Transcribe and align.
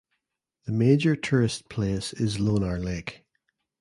The 0.65 0.71
major 0.71 1.15
tourist 1.15 1.69
place 1.69 2.11
is 2.13 2.39
Lonar 2.39 2.79
Lake. 2.79 3.23